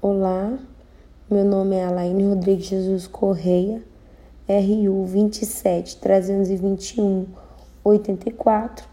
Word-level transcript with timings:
Olá, 0.00 0.56
meu 1.28 1.44
nome 1.44 1.74
é 1.74 1.84
Alaine 1.84 2.28
Rodrigues 2.28 2.66
Jesus 2.66 3.08
Correia, 3.08 3.82
RU 4.48 5.04
27 5.04 5.96
321 5.96 7.26
84, 7.82 8.86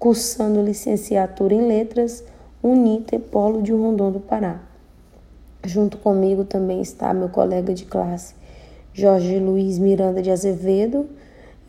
cursando 0.00 0.60
licenciatura 0.60 1.54
em 1.54 1.64
Letras, 1.64 2.24
UNITA 2.60 3.20
Polo 3.20 3.62
de 3.62 3.70
Rondon 3.70 4.10
do 4.10 4.18
Pará. 4.18 4.60
Junto 5.64 5.96
comigo 5.96 6.44
também 6.44 6.80
está 6.80 7.14
meu 7.14 7.28
colega 7.28 7.72
de 7.72 7.84
classe 7.84 8.34
Jorge 8.92 9.38
Luiz 9.38 9.78
Miranda 9.78 10.20
de 10.20 10.32
Azevedo, 10.32 11.08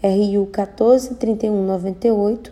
RU 0.01 0.47
143198, 0.47 2.51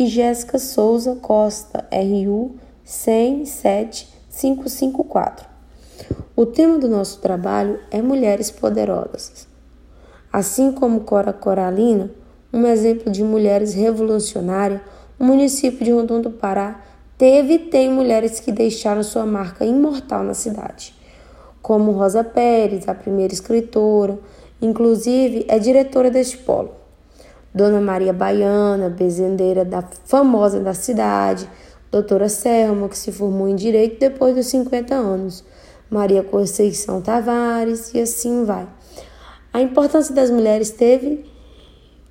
e 0.00 0.08
Jéssica 0.08 0.58
Souza 0.58 1.14
Costa, 1.14 1.86
RU 1.92 2.56
107554. 2.84 5.54
O 6.38 6.44
tema 6.44 6.78
do 6.78 6.86
nosso 6.86 7.18
trabalho 7.20 7.80
é 7.90 8.02
Mulheres 8.02 8.50
Poderosas. 8.50 9.48
Assim 10.30 10.70
como 10.70 11.00
Cora 11.00 11.32
Coralina, 11.32 12.10
um 12.52 12.66
exemplo 12.66 13.10
de 13.10 13.24
mulheres 13.24 13.72
revolucionárias, 13.72 14.82
o 15.18 15.24
município 15.24 15.82
de 15.82 15.92
Rondon 15.92 16.20
do 16.20 16.30
Pará 16.30 16.82
teve 17.16 17.54
e 17.54 17.58
tem 17.58 17.88
mulheres 17.88 18.38
que 18.38 18.52
deixaram 18.52 19.02
sua 19.02 19.24
marca 19.24 19.64
imortal 19.64 20.22
na 20.22 20.34
cidade, 20.34 20.94
como 21.62 21.92
Rosa 21.92 22.22
Pérez, 22.22 22.86
a 22.86 22.92
primeira 22.92 23.32
escritora, 23.32 24.18
inclusive 24.60 25.46
é 25.48 25.58
diretora 25.58 26.10
deste 26.10 26.36
polo. 26.36 26.72
Dona 27.54 27.80
Maria 27.80 28.12
Baiana, 28.12 28.90
bezendeira 28.90 29.64
da 29.64 29.80
famosa 30.04 30.60
da 30.60 30.74
cidade, 30.74 31.48
doutora 31.90 32.28
Selma, 32.28 32.90
que 32.90 32.98
se 32.98 33.10
formou 33.10 33.48
em 33.48 33.56
Direito 33.56 33.98
depois 33.98 34.34
dos 34.34 34.48
50 34.48 34.94
anos, 34.94 35.42
Maria 35.90 36.22
Conceição 36.22 37.00
Tavares 37.00 37.92
e 37.94 38.00
assim 38.00 38.44
vai. 38.44 38.66
A 39.52 39.60
importância 39.60 40.14
das 40.14 40.30
mulheres 40.30 40.70
teve 40.70 41.24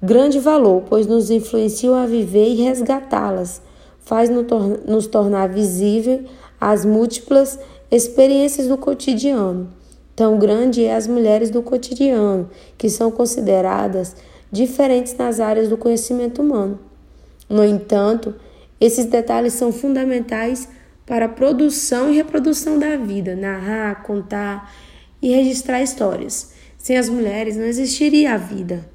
grande 0.02 0.40
valor, 0.40 0.84
pois 0.90 1.06
nos 1.08 1.30
influenciam 1.30 1.94
a 1.96 2.06
viver 2.06 2.48
e 2.50 2.64
resgatá-las, 2.64 3.62
faz 4.00 4.30
nos 4.30 5.08
tornar 5.08 5.50
visível 5.50 6.24
as 6.60 6.86
múltiplas 6.86 7.60
experiências 7.92 8.68
do 8.68 8.78
cotidiano. 8.78 9.70
Tão 10.16 10.40
grande 10.40 10.84
é 10.84 10.96
as 10.96 11.08
mulheres 11.08 11.50
do 11.50 11.62
cotidiano, 11.62 12.50
que 12.78 12.90
são 12.90 13.12
consideradas 13.12 14.16
diferentes 14.52 15.16
nas 15.18 15.40
áreas 15.40 15.68
do 15.68 15.76
conhecimento 15.76 16.42
humano. 16.42 16.80
No 17.50 17.64
entanto, 17.66 18.34
esses 18.80 19.06
detalhes 19.06 19.54
são 19.54 19.72
fundamentais 19.72 20.70
para 21.06 21.26
a 21.26 21.30
produção 21.30 22.12
e 22.12 22.16
reprodução 22.16 22.80
da 22.80 22.98
vida, 22.98 23.36
narrar, 23.36 24.02
contar 24.04 24.74
e 25.22 25.30
registrar 25.30 25.82
histórias. 25.82 26.54
Sem 26.78 26.98
as 26.98 27.10
mulheres 27.10 27.56
não 27.58 27.66
existiria 27.66 28.34
a 28.34 28.38
vida. 28.38 28.90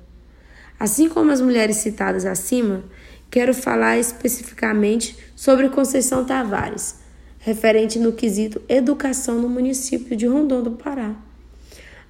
Assim 0.79 1.09
como 1.09 1.31
as 1.31 1.41
mulheres 1.41 1.77
citadas 1.77 2.25
acima, 2.25 2.85
quero 3.31 3.53
falar 3.55 3.99
especificamente 3.99 5.17
sobre 5.37 5.69
Conceição 5.69 6.25
Tavares, 6.25 6.97
referente 7.39 7.99
no 7.99 8.13
quesito 8.13 8.61
educação 8.69 9.41
no 9.41 9.49
município 9.49 10.17
de 10.17 10.27
Rondon 10.27 10.63
do 10.63 10.73
Pará. 10.73 11.15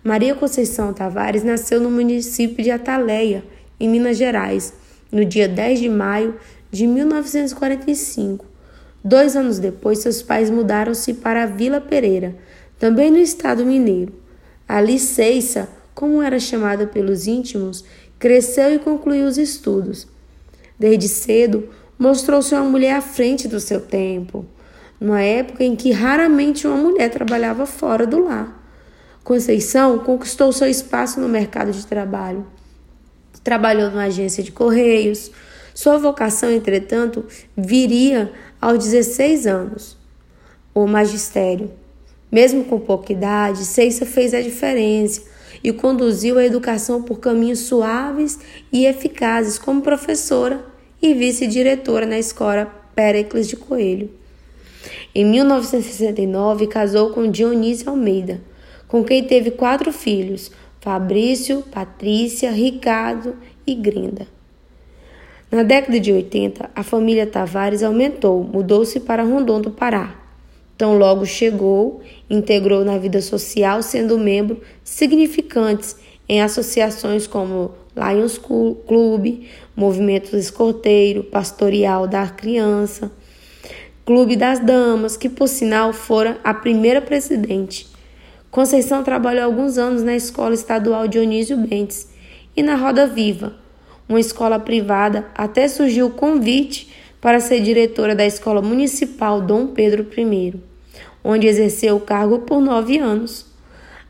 Maria 0.03 0.35
Conceição 0.35 0.95
Tavares 0.95 1.45
nasceu 1.45 1.81
no 1.81 1.91
município 1.91 2.65
de 2.65 2.71
Ataleia, 2.71 3.45
em 3.79 3.89
Minas 3.89 4.17
Gerais, 4.17 4.73
no 5.13 5.25
dia 5.25 5.47
10 5.49 5.81
de 5.81 5.89
maio 5.89 6.37
de 6.71 6.87
1945. 6.87 8.50
Dois 9.03 9.35
anos 9.35 9.59
depois, 9.59 10.01
seus 10.01 10.23
pais 10.23 10.51
mudaram-se 10.51 11.15
para 11.15 11.45
a 11.45 11.47
Vila 11.47 11.81
Pereira, 11.81 12.37
também 12.79 13.11
no 13.11 13.19
estado 13.19 13.65
mineiro. 13.65 14.13
Ali, 14.69 14.99
Ceissa, 14.99 15.69
como 15.95 16.23
era 16.23 16.39
chamada 16.39 16.87
pelos 16.87 17.27
íntimos, 17.27 17.85
cresceu 18.19 18.75
e 18.75 18.79
concluiu 18.79 19.27
os 19.27 19.39
estudos. 19.39 20.07
Desde 20.79 21.09
cedo, 21.09 21.69
mostrou-se 21.99 22.55
uma 22.55 22.65
mulher 22.65 22.95
à 22.95 23.01
frente 23.01 23.49
do 23.49 23.61
seu 23.61 23.81
tempo, 23.81 24.47
numa 25.01 25.21
época 25.21 25.65
em 25.65 25.75
que 25.75 25.91
raramente 25.91 26.67
uma 26.67 26.77
mulher 26.77 27.11
trabalhava 27.11 27.67
fora 27.67 28.07
do 28.07 28.25
lar. 28.25 28.61
Conceição 29.23 29.99
conquistou 29.99 30.53
seu 30.53 30.69
espaço 30.69 31.21
no 31.21 31.29
mercado 31.29 31.73
de 31.73 31.87
trabalho. 31.87 32.47
Trabalhou 33.45 33.91
numa 33.91 34.05
agência 34.05 34.43
de 34.43 34.53
correios. 34.53 35.31
Sua 35.75 35.99
vocação, 35.99 36.51
entretanto, 36.51 37.25
viria 37.57 38.33
aos 38.61 38.85
16 38.85 39.47
anos, 39.47 39.97
o 40.75 40.87
magistério. 40.87 41.71
Mesmo 42.31 42.65
com 42.65 42.79
pouca 42.79 43.13
idade, 43.13 43.65
Ceissa 43.65 44.07
fez 44.07 44.33
a 44.35 44.41
diferença 44.41 45.23
e 45.63 45.73
conduziu 45.73 46.39
a 46.39 46.45
educação 46.45 47.03
por 47.03 47.19
caminhos 47.19 47.61
suaves 47.61 48.39
e 48.73 48.87
eficazes 48.87 49.59
como 49.59 49.83
professora 49.83 50.65
e 51.03 51.13
vice-diretora 51.15 52.07
na 52.07 52.19
escola 52.19 52.67
Péricles 52.95 53.49
de 53.49 53.57
Coelho. 53.57 54.11
Em 55.15 55.25
1969, 55.25 56.67
casou 56.67 57.11
com 57.11 57.31
Dionísio 57.31 57.91
Almeida, 57.91 58.41
com 58.87 59.05
quem 59.05 59.25
teve 59.25 59.51
quatro 59.51 59.93
filhos: 59.93 60.51
Fabrício, 60.81 61.63
Patrícia, 61.71 62.51
Ricardo 62.51 63.37
e 63.67 63.75
Grinda. 63.75 64.40
Na 65.51 65.65
década 65.65 65.99
de 65.99 66.13
80, 66.13 66.71
a 66.73 66.83
família 66.85 67.27
Tavares 67.27 67.83
aumentou, 67.83 68.45
mudou-se 68.45 69.01
para 69.01 69.25
Rondon 69.25 69.61
do 69.61 69.73
Pará. 69.73 70.15
Tão 70.79 70.97
logo 70.97 71.27
chegou, 71.27 72.01
integrou 72.31 72.85
na 72.85 72.97
vida 72.99 73.21
social, 73.21 73.83
sendo 73.83 74.17
membro 74.17 74.61
significantes 74.85 75.97
em 76.29 76.41
associações 76.41 77.27
como 77.27 77.73
Lions 77.97 78.39
Club, 78.39 79.45
Movimento 79.75 80.37
Escorteiro, 80.37 81.25
Pastorial 81.25 82.07
da 82.07 82.29
Criança, 82.29 83.11
Clube 84.07 84.37
das 84.37 84.61
Damas, 84.61 85.17
que 85.17 85.29
por 85.29 85.49
sinal 85.49 85.93
fora 85.93 86.39
a 86.45 86.55
primeira 86.55 87.03
presidente. 87.03 87.89
Conceição 88.53 89.03
trabalhou 89.03 89.47
alguns 89.47 89.79
anos 89.79 90.05
na 90.05 90.15
Escola 90.15 90.55
Estadual 90.55 91.09
Dionísio 91.09 91.57
Bentes 91.57 92.09
e 92.57 92.63
na 92.63 92.77
Roda 92.77 93.07
Viva, 93.09 93.55
uma 94.11 94.19
escola 94.19 94.59
privada, 94.59 95.29
até 95.37 95.69
surgiu 95.69 96.07
o 96.07 96.11
convite 96.11 96.91
para 97.21 97.39
ser 97.39 97.61
diretora 97.61 98.13
da 98.13 98.27
Escola 98.27 98.61
Municipal 98.61 99.41
Dom 99.41 99.69
Pedro 99.69 100.05
I, 100.19 100.55
onde 101.23 101.47
exerceu 101.47 101.95
o 101.95 102.01
cargo 102.01 102.41
por 102.41 102.61
nove 102.61 102.99
anos. 102.99 103.47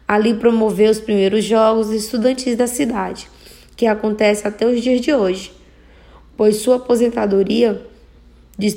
Ali 0.09 0.33
promoveu 0.35 0.91
os 0.91 0.99
primeiros 0.99 1.45
jogos 1.45 1.91
estudantis 1.91 2.57
da 2.57 2.67
cidade, 2.67 3.29
que 3.77 3.87
acontece 3.87 4.49
até 4.49 4.67
os 4.67 4.81
dias 4.81 5.03
de 5.03 5.13
hoje, 5.13 5.53
pois 6.35 6.57
sua 6.57 6.77
aposentadoria 6.77 7.83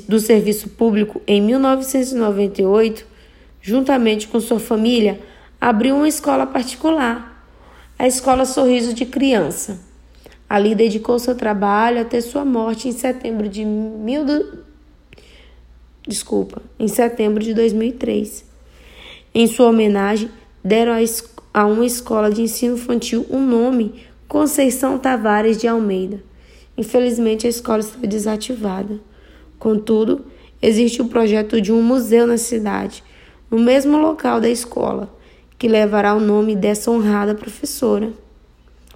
do 0.06 0.20
serviço 0.20 0.68
público 0.68 1.22
em 1.26 1.40
1998, 1.40 3.06
juntamente 3.62 4.28
com 4.28 4.38
sua 4.40 4.60
família, 4.60 5.18
abriu 5.58 5.96
uma 5.96 6.08
escola 6.08 6.46
particular, 6.46 7.48
a 7.98 8.06
Escola 8.06 8.44
Sorriso 8.44 8.92
de 8.92 9.06
Criança 9.06 9.93
Ali 10.48 10.74
dedicou 10.74 11.18
seu 11.18 11.34
trabalho 11.34 12.00
até 12.00 12.20
sua 12.20 12.44
morte 12.44 12.88
em 12.88 12.92
setembro 12.92 13.48
de 13.48 13.64
mil 13.64 14.24
do... 14.24 14.64
Desculpa, 16.06 16.62
em 16.78 16.86
setembro 16.86 17.42
de 17.42 17.54
2003. 17.54 18.44
Em 19.34 19.46
sua 19.46 19.68
homenagem, 19.70 20.30
deram 20.62 20.92
a 21.52 21.66
uma 21.66 21.86
escola 21.86 22.30
de 22.30 22.42
ensino 22.42 22.74
infantil 22.74 23.26
um 23.30 23.44
nome, 23.44 24.02
Conceição 24.28 24.98
Tavares 24.98 25.58
de 25.58 25.66
Almeida. 25.66 26.22
Infelizmente, 26.76 27.46
a 27.46 27.50
escola 27.50 27.80
está 27.80 27.98
desativada. 28.06 29.00
Contudo, 29.58 30.26
existe 30.60 31.00
o 31.00 31.08
projeto 31.08 31.60
de 31.60 31.72
um 31.72 31.82
museu 31.82 32.26
na 32.26 32.36
cidade, 32.36 33.02
no 33.50 33.58
mesmo 33.58 33.96
local 33.96 34.40
da 34.40 34.48
escola, 34.48 35.08
que 35.58 35.68
levará 35.68 36.14
o 36.14 36.20
nome 36.20 36.54
dessa 36.54 36.90
honrada 36.90 37.34
professora. 37.34 38.12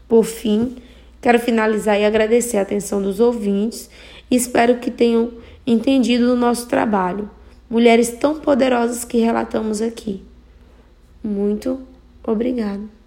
Por 0.08 0.24
fim, 0.24 0.76
Quero 1.20 1.38
finalizar 1.38 1.98
e 1.98 2.04
agradecer 2.04 2.58
a 2.58 2.62
atenção 2.62 3.02
dos 3.02 3.20
ouvintes 3.20 3.90
e 4.30 4.36
espero 4.36 4.78
que 4.78 4.90
tenham 4.90 5.32
entendido 5.66 6.32
o 6.32 6.36
nosso 6.36 6.68
trabalho. 6.68 7.30
Mulheres 7.68 8.10
tão 8.10 8.40
poderosas 8.40 9.04
que 9.04 9.18
relatamos 9.18 9.82
aqui. 9.82 10.22
Muito 11.22 11.80
obrigada. 12.24 12.97